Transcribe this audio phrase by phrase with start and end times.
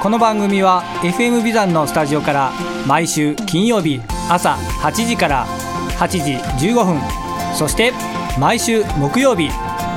[0.00, 2.52] この番組は FM ビザンのスタジオから
[2.86, 5.44] 毎週金曜日朝8時から
[5.98, 6.18] 8時
[6.68, 7.00] 15分
[7.52, 7.92] そして
[8.38, 9.50] 毎週木曜日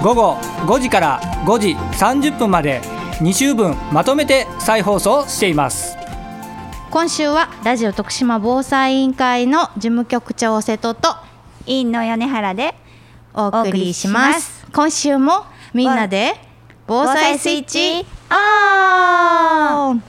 [0.04, 2.82] 午後5時から5時30分まで
[3.20, 5.96] 2週分まとめて再放送しています。
[6.90, 11.16] 今週はラジオ徳島防災委員会の事務局長瀬戸と
[11.68, 12.74] 委員の米原で
[13.36, 14.66] お送りします。
[14.74, 16.34] 今週もみんなで
[16.88, 20.04] 防災スイッチオン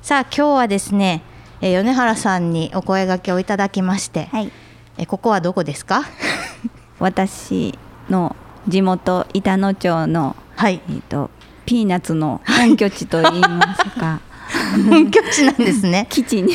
[0.00, 1.22] さあ今日はですね、
[1.60, 4.52] えー米原さんにお声掛けをいただきまして、はい。
[4.96, 6.04] えここはどこですか？
[7.00, 7.76] 私
[8.08, 8.36] の
[8.68, 10.80] 地元板野町の、はい。
[10.88, 11.30] えー、と
[11.66, 14.20] ピーナッツの本拠地といいますか。
[14.88, 16.06] 本拠地なんですね。
[16.12, 16.54] 基地に。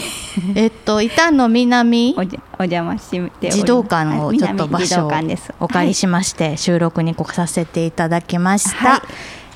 [0.56, 2.16] えっと板の南
[2.58, 5.12] お邪魔して児童館をちょっと場所を。
[5.60, 9.02] お借りしまして収録に来させていただきました、はい。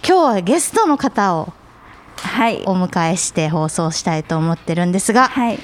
[0.05, 1.53] 今日はゲストの方を
[2.23, 2.63] はい。
[2.65, 5.59] お迎えして放送したいと思ってるんですが、はい。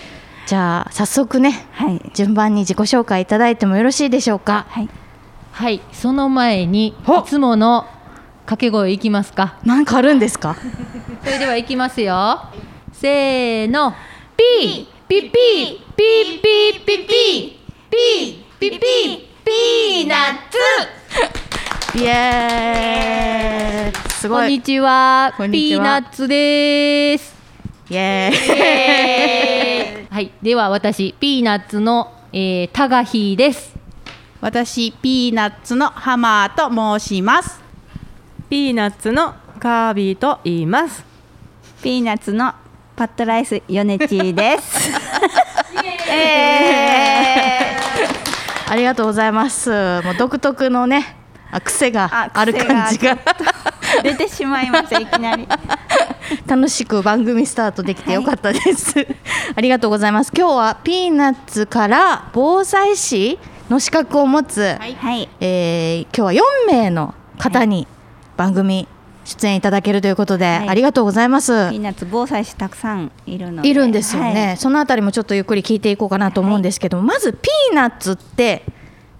[0.45, 2.01] じゃあ早速ねはい。
[2.13, 4.65] 順番に自己紹介いただいてもよろしいでしょうか？
[4.69, 4.89] はい。
[5.51, 7.85] はい、その前にいほつもの
[8.45, 9.59] 掛け声いきますか？
[9.65, 10.55] なんかあるんですか？
[11.23, 12.41] それではいきますよ。
[12.93, 13.93] せーの、
[14.37, 15.21] ピー、ピー。
[15.21, 15.91] ピー、ピー。
[15.95, 16.85] ピー。
[16.85, 17.07] ピー。
[17.89, 18.69] ピー、ピー、ピー。
[18.69, 18.79] ピー、
[19.45, 20.07] ピー。
[20.07, 20.17] ナッ
[21.93, 21.99] ツ。
[21.99, 23.75] イエー。
[23.75, 23.78] イ
[24.19, 24.55] すこんごい。
[24.55, 25.79] イにちは、こんにちは。
[25.79, 27.33] ピーナッツです。
[27.89, 30.07] エーイ。
[30.13, 33.73] はい、では私ピーナッツの、えー、タガヒーです。
[34.41, 37.61] 私ピーナッツのハマーと申します。
[38.49, 41.05] ピーナッツのカービーと言います。
[41.81, 42.53] ピーナッツの
[42.97, 44.91] パットライスヨネチーです。
[48.67, 49.69] ありがとうございます。
[50.01, 51.15] もう独特のね
[51.51, 53.17] あ癖があある感じが
[54.03, 55.47] 出てしまいましたいきなり。
[56.47, 58.93] 楽しく番組スタートできてよかったです、
[59.55, 60.31] ありがとうございます。
[60.35, 63.39] 今日はピーナッツから防災士
[63.69, 65.27] の資格を持つ、はい。
[65.39, 67.87] えー今日は4名の方に
[68.37, 68.87] 番組
[69.25, 70.69] 出演いただけるということで、はい。
[70.69, 73.69] ありがとうございます、ピーナッツ防災士たくさんいるので。
[73.69, 74.57] いるんですよね、はい。
[74.57, 78.63] そのあたりもちょっとゆっくり聞いていこうかなと思うんですけど、まずピーナッツって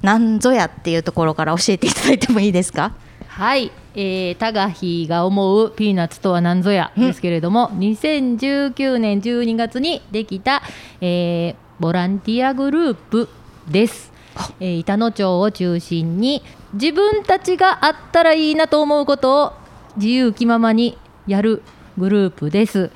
[0.03, 2.91] 何ぞやっていうところから教えていただいてもいいですか？
[3.28, 10.61] はい、えー、タガヒーが思うピーナッツとは何ぞやですけれども、2019年12月にできた、
[11.01, 13.29] えーボランティアグループ
[13.69, 14.11] です。
[14.59, 19.53] えー板野町を中心に自分たちがあったらいいなと思うことを
[19.95, 21.63] 自由気ままにやる
[21.97, 22.91] グループです。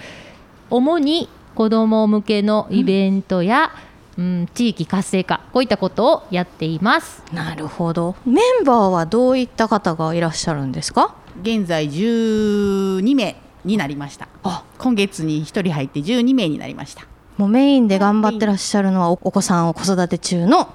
[0.70, 3.93] 主に子ども向けのイベントや、うん、
[4.54, 7.24] 地域活性化こういったことをやっています。
[7.34, 8.16] なるほど。
[8.26, 11.16] メンバーはどういった方がいらっしゃるんですか？
[11.42, 13.36] 現在12名
[13.66, 14.28] になりました。
[14.44, 14.64] あ。
[14.78, 17.08] 今月に1人入って12名になりました。
[17.38, 20.72] もうメインで頑張ってらっしゃるのはおお子さんを子育て中の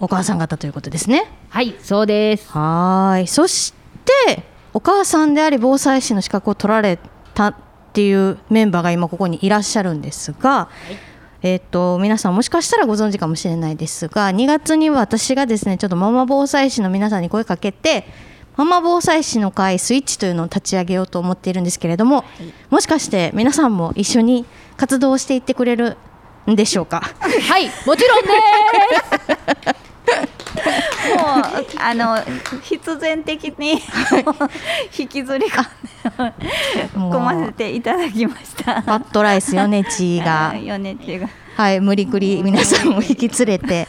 [0.00, 1.30] お母さん方ということですね。
[1.50, 2.50] はい、そうです。
[2.50, 3.26] はーい。
[3.28, 3.72] そし
[4.26, 4.42] て
[4.74, 6.98] お母さんであり防災士の資格を取られ
[7.34, 7.54] たっ
[7.92, 10.68] ていうメンバーが今ここにいらっしゃるんですが、
[11.42, 18.04] えっと皆さんもしかしたらご存知かもしれないですが2月には私がですねちょっとママ防災士の皆さんに声かけて
[18.56, 22.22] ママ防災士の会スイッチというのを立ち上げようと思っているんですけれども、
[22.68, 24.44] もしかして皆さんも一緒に
[24.76, 25.96] 活動していってくれる
[26.50, 27.00] んでしょうか？
[27.00, 28.30] はい、もちろんで
[29.66, 29.82] す。
[31.16, 32.18] もうあの
[32.62, 33.80] 必然的に
[34.98, 35.64] 引きずり込も
[36.01, 36.01] う
[36.94, 38.82] 込ませていただきました。
[38.82, 43.86] パッドライスヨネチがヨネチがはい、無理くり皆さんを引き連れて、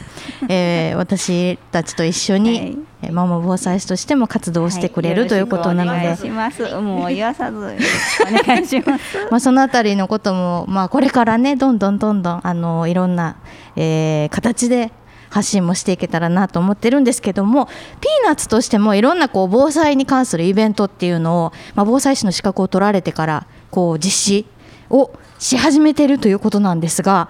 [0.50, 6.64] えー 私たちと一緒に、はいえーママ防災士としても活動してくれる、はいということなのでお願いします。
[6.76, 9.18] もう言わさずお願いします。
[9.30, 13.36] まあ、そのあたりのことも、まあ、これからねどんどんどんどんあのいろんな、
[13.76, 14.92] えー形で
[15.34, 24.46] 発信もしていけたらなと思ってるんですけどもピーナッツとしてもいろんなこう防災に関するイベントっていうのを、まあ、防災士の資格を取られてからこう実施
[24.92, 27.30] をし始めているということなんですが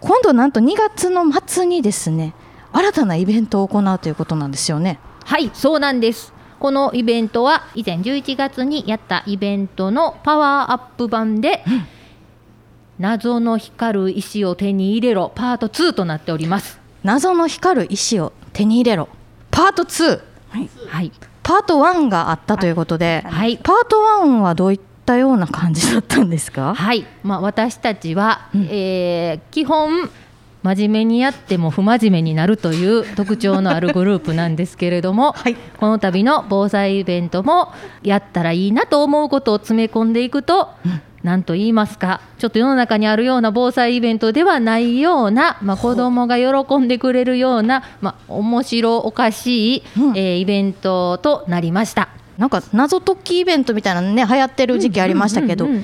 [0.00, 2.34] 今度なんと2月の末にですね
[2.70, 5.00] 新たなイベントを行うということなんですよね。
[5.24, 6.34] はい、そうなんです。
[6.60, 11.64] このイベントは以前11月にやったイベントのパワーアップ版で、
[12.98, 19.08] 謎の光る石を手に入れろパート2となっております謎の光る石を手に入れろ。
[19.50, 20.20] パート2
[20.88, 21.12] はい。
[21.42, 23.56] パート1があったということで、はい。
[23.58, 26.74] パート1はどういったような感じだったんですか？
[26.74, 30.10] はい、まあ、私たちは、えー基本
[30.60, 35.54] 真面目にやっても不真面目になるという特徴のあるグループなんですけれども、 はい。
[35.54, 37.72] この度の防災イベントも
[38.02, 41.02] やったらいいなと思うことを詰め込んでいくと、なん
[41.42, 50.16] と言いますかちょっと世の中にあるような防災イベントではないような、まあ、子どもが喜んでくれるような、まあ、面白おかしい、うん。
[50.16, 52.08] えーイベントとなりました。
[52.38, 55.74] なんか謎解きイベントみたいなのね流行ってる時期ありましたけど、ああい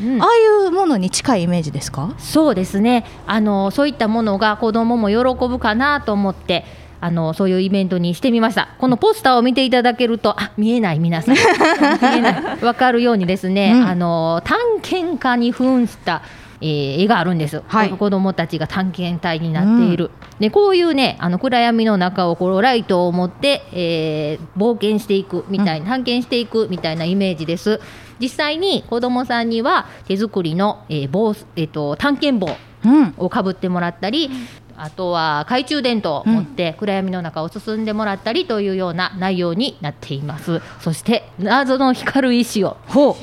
[0.68, 2.14] うものに近いイメージですか？
[2.18, 3.04] そうですね。
[3.26, 6.64] あのそういったものが子どもも喜ぶかなと思って
[7.04, 8.70] あのそういうイベントにしてみました。
[8.78, 11.34] このポスターを見ていただけるとあ見えない皆さん。
[11.34, 12.56] 見えない。
[12.56, 13.86] 分 かるようにですね、うん。
[13.86, 16.22] あの探検家に扮した、
[16.62, 17.90] えー絵があるんです、はい。
[17.90, 27.80] 子どもたちが探検隊になっている、でこういうねあの暗闇の中をこうライトを持って、えー冒険していくみたいな、探検していくみたいなイメージです。
[28.18, 33.14] 実際に子どもさんには手作りの、えー棒えー、と探検棒うん。
[33.16, 34.30] をかぶってもらったり、
[34.76, 40.60] あとは懐中電灯を持って暗闇の中を進んでもらったりというような内容になっています。
[40.80, 43.16] そして謎の光る石をほ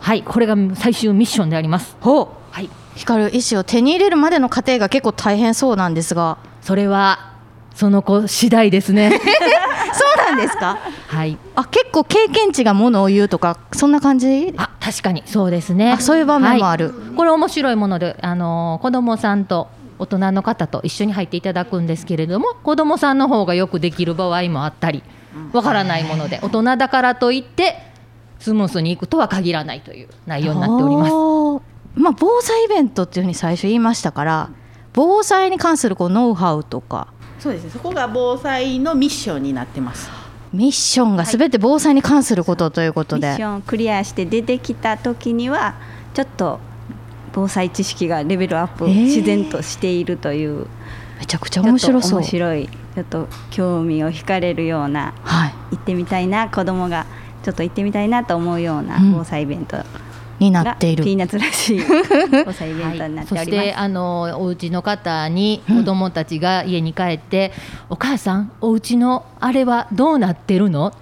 [0.00, 1.96] はいこれが最終ミッションであります。
[2.00, 2.28] うほう。
[2.50, 2.68] はい。
[2.96, 6.38] 光る石を手に入れるまでの過程が結構大変そうなんですが。
[6.60, 7.32] それは
[7.74, 9.10] その子次第ですね。
[9.94, 10.78] そうなんですか？
[11.08, 11.36] はい。
[11.56, 14.52] あ結構経験値がものを言うとかそんな感じ？
[14.56, 15.92] あ確かにそうですね。
[15.92, 16.86] あそういう場面もある。
[16.86, 17.16] はい。
[17.16, 19.68] これ面白いもので、あのー子供さんと
[19.98, 25.02] 大人の方と一緒に入っていただくんですけれども子供さんの方がよくできる場合もあったり
[25.52, 27.76] わからないもので大人だからといって
[28.38, 31.10] スムースにいくとは限らないという内容になっております。
[31.10, 34.50] すまあ防災イベントっていうふうに最初言いましたから
[34.92, 37.08] 防災に関するこうノウハウとか。
[37.38, 37.70] そうですね。
[37.70, 40.10] そこが防災のミッションになってます。
[40.52, 45.74] ミッションがすべて防災に関することということで、ミッションクリアして出てきた時には
[46.14, 46.60] ちょっと
[47.34, 49.02] 防災知識がレベルアップ、えー。
[49.04, 50.66] 自然としているという
[51.18, 52.20] めちゃくちゃ面白そう。
[52.20, 55.54] 面白いちょっと興味を惹かれるようなはい。
[55.72, 57.06] 行ってみたいな子供が
[57.42, 59.12] ちょっと行ってみたいなと思うようなうん。
[59.12, 59.78] 防災イベント
[60.38, 61.04] にながっている。
[61.04, 61.82] ピーナッツらしい
[62.44, 63.68] 防災イベントになってそしおります。
[63.68, 67.52] てあのお家の方に子供たちが家に帰って、
[67.88, 70.92] お母さんお家のあれはどうなってるの？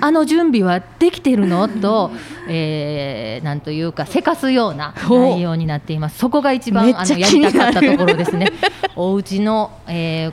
[0.00, 1.68] あの準備はできてるの？
[1.68, 2.10] と、
[2.48, 6.18] えーなんというかせかすような内容になっています。
[6.18, 8.52] そこが一番あのやりたかったところですね。
[8.96, 10.32] お家の、えー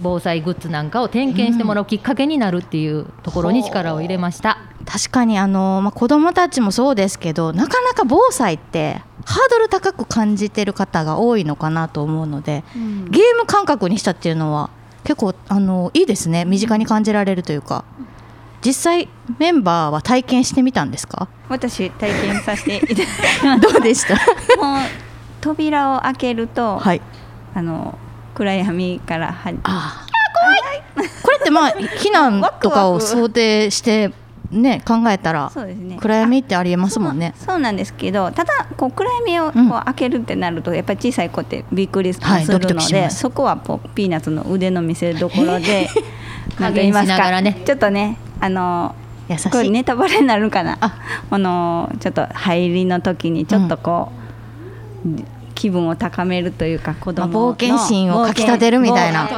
[0.00, 4.58] 防災グッズなんかを点検してもらうきっかけになるっていうところに力を入れました。
[4.90, 14.70] 確かにあの、まあ、子どもたちもそうですけどなかなか防災ってハードル高く感じてる方が多いのかなと思うので、ゲーム感覚にしたっていうのは
[15.04, 16.46] 結構あのいいですね。
[16.46, 17.84] 身近に感じられるというか。
[18.60, 19.08] 実際
[19.38, 21.28] メンバーは体験してみたんですか？
[21.48, 22.94] 私体験させていた
[23.54, 24.14] だきどうでした？
[24.60, 24.80] もう
[25.40, 27.00] 扉を開けると、はい。
[27.54, 27.96] あの
[28.34, 30.06] 暗闇からはあ
[30.96, 31.10] 怖い。
[31.22, 31.70] これってまあ
[32.02, 34.12] 避難とかを想定して
[34.50, 35.98] ね考えたらね。
[36.00, 37.34] 暗闇ってありえますもんね。
[37.36, 39.68] そうなんですけどただこう暗闇をこうん。
[39.68, 43.20] う開けるってなるとやっぱり小さい子ってびっくりすはいるのドキドキしで、ます。
[43.20, 45.88] そこはこうピーナッツの腕の見せ所で
[46.58, 47.62] なんと言います加減しながからね。
[47.64, 48.94] ちょっとねあの
[49.28, 49.70] 優しい。
[49.70, 50.78] ネタバレになるかな？
[50.80, 51.38] あ。
[51.38, 54.10] のちょっと入りの時にちょっとこ
[55.04, 55.08] う、
[55.54, 59.28] 気分を高めるというか子供の、まあ冒険心をかきたてるみたいな。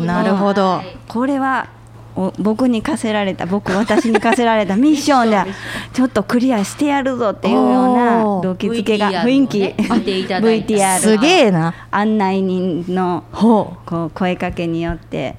[0.00, 0.82] なるほど。
[1.08, 1.77] これはお
[2.38, 5.52] 僕に課せられた僕私に課せられた ミッションで
[5.92, 11.74] ちょっとクリアしてやるぞっていうような動機づけが雰囲気、VTR すげえな。
[11.90, 15.36] 案内人のこう声かけによって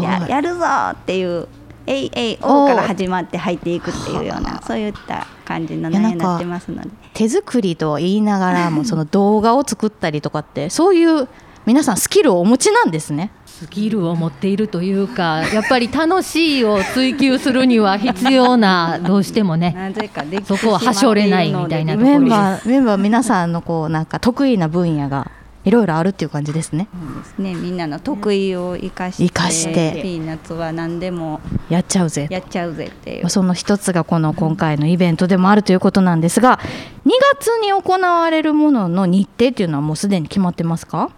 [0.00, 1.46] ややるぞっていう
[1.86, 6.88] 「えいえいお」から始まって入っていくっていうようなそういった感じの内容になってますので。
[7.14, 11.28] 手作りと言いながらも その動画を作ったりとかってそういう
[11.66, 13.30] 皆さんスキルをお持ちなんですね。
[13.46, 19.72] スキルを持っているというかやっぱり楽しいを追求するには必要な どうしてもね。
[19.76, 25.30] なぜかできてそこははしょれないみたいなところメンバーメンバー皆さんのこうなんか得意な分野が
[25.64, 26.86] いろいろあるっていう感じですね。
[26.92, 27.54] そうですね。
[27.54, 29.98] みんなの得意を生かして生かして。
[30.02, 32.28] ピーナッツは何でもやっちゃうぜ。
[32.30, 33.22] やっちゃうぜっていう。
[33.22, 36.60] まあその一つがこの今回のイベントでもあるということなんですが
[37.06, 41.10] 2月に行われるものの日程っていうのはもうすでに決まってますか？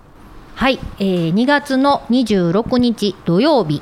[0.58, 3.80] はい、えー、2月の26日土曜日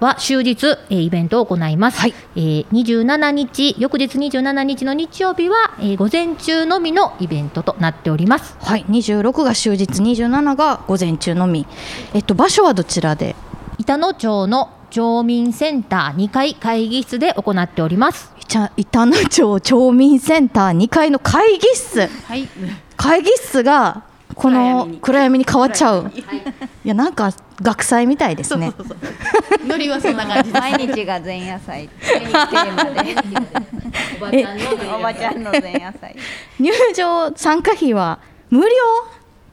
[0.00, 11.66] は終日、えーイベントを行います、はいえー27日翌日27日の日曜日は、えー午前中のみのイベントとなっておりますはい、26が終日、27が午前中のみ。
[12.14, 13.36] えっと場所はどちらで？
[13.76, 18.32] 板野町の町民センター2階会議室で行っております
[18.78, 22.06] 板野町町民センター2階の会議室。
[22.06, 22.48] はい。
[22.96, 24.04] 会議室が
[24.36, 26.12] この暗闇に変わっちゃう。
[26.84, 28.72] いやなんか学祭みたいですね。
[29.66, 30.50] ノリはそんな感じ。
[30.54, 32.72] 毎日が前夜祭テー
[34.20, 34.46] マで
[34.94, 36.16] おばちゃんの前夜祭
[36.60, 38.18] 入場参加費は
[38.50, 38.66] 無料？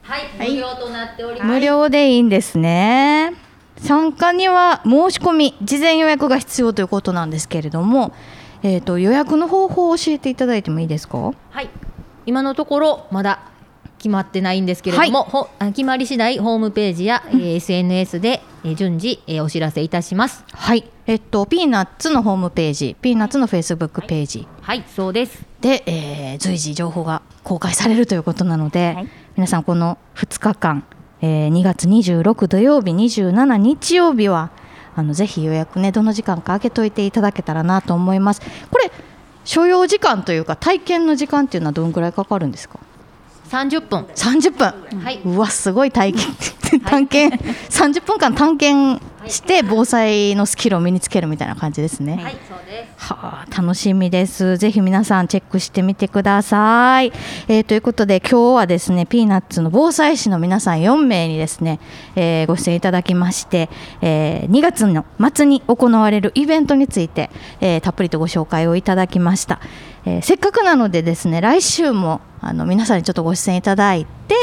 [0.02, 3.32] はい、無料となっております無料でいいんですね。
[3.78, 8.12] 参加には申し込み事前予約が必要ということなんですけれども、
[8.62, 11.32] えっ、と予約の方法を教えていただいてもいいですか？
[11.50, 11.70] はい、
[12.26, 13.40] 今のところまだ
[14.04, 20.44] 決まってないんですけれども、ほあ決まり次第ホームページや、えー SNS で、えー順次、えーお知らせいたします。
[20.52, 25.42] はい、えっとピーナッツのホームページ、ピーナッツのフェイスブックページはい、そうです。
[25.62, 29.06] で、えー随時情報が公開されるということなので、
[29.36, 30.84] 皆さんこの2日間、
[31.22, 34.50] えー2月26土曜日、27日曜日は
[34.96, 38.42] あのぜひ予約ねどの時間か開けといていただけたらなと思います。
[38.70, 38.92] これ
[39.46, 42.78] 所要時間というか体験の時間っていうのはどんぐらいかかるんですか？
[43.54, 44.06] 30分。
[44.14, 45.00] 30分。
[45.00, 46.22] はいうわすごい体験
[46.84, 52.18] 探検 30分間探検して防災のスキルを身につけるみたいな感じですね。
[52.22, 53.12] はい、そうです。
[53.12, 54.56] はあ、楽しみです。
[54.56, 57.12] ぜひ皆さんチェックしてみてください。
[57.48, 61.78] えーということで今日はですねピーナッツの防災士の皆さん4名にですね、
[62.16, 63.70] えーご出演いただきまして、
[64.02, 67.30] えー2月の末に行われるイベントについて、
[67.60, 69.60] えーたっぷりとご紹介をいただきました。
[70.06, 74.34] えーせっかくなのでですね来週もあの皆さんにちょっとご出演いただいて、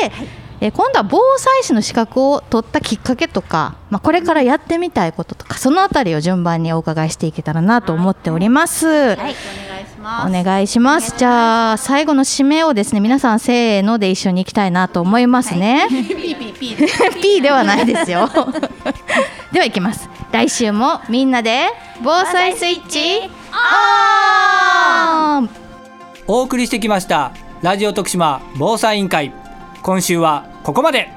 [0.60, 8.88] えー今度は防災士の資格を取ったきっかけとか、まあ、これからやってみたいこととかそのあたりを順番にお伺いしていけたらなと思っております。
[8.88, 9.34] はいお願
[9.82, 11.16] いしますお願いします。
[11.18, 15.88] じゃあ最後の締めをですね皆さんせーので一緒に行きたいなと思いますね。
[15.90, 17.18] ピーピーピー。
[17.22, 18.30] P ではないですよ。
[19.52, 20.08] では行きます。
[20.32, 21.68] 来週もみんなで
[22.02, 25.50] 防災スイッチオン。
[26.26, 29.34] お送りしてきましたラジオ徳島防災委員会。
[29.82, 31.10] 今週はここまで。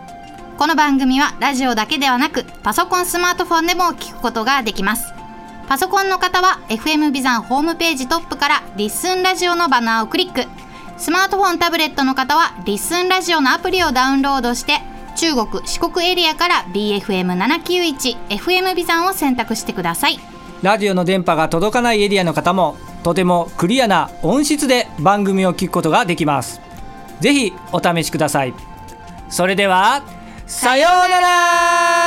[0.59, 5.12] この番組はラジオだけではなくパソコンスマートフォンでも聞くことができます。
[5.68, 10.44] パソコンの方は FM ビザンホームページトップからリッスンラジオのバナーをクリック。
[10.97, 14.80] スマートフォンタブレットの方はリッスンラジオのアプリをダウンロードして
[15.14, 20.18] 中国四国エリアから BFM791 FM ビザンを選択してください。
[20.62, 26.61] ラジオの電波が届かないエリアの方もとてもクリアな音質で番組を聞くことができます。
[27.21, 28.54] ぜひお試しください。
[29.28, 30.02] それでは
[30.47, 32.03] さようなら。